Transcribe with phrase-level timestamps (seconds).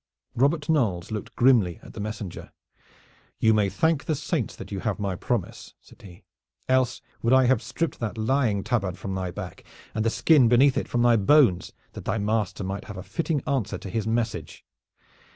[0.33, 2.51] Robert Knolles looked grimly at the messenger.
[3.39, 6.23] "You may thank the saints that you have had my promise," said he,
[6.67, 10.75] "else would I have stripped that lying tabard from thy back and the skin beneath
[10.75, 14.65] it from thy bones, that thy master might have a fitting answer to his message.